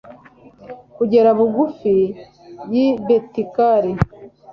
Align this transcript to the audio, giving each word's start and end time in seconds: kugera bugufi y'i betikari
kugera 0.95 1.29
bugufi 1.37 1.95
y'i 2.71 2.87
betikari 3.05 3.91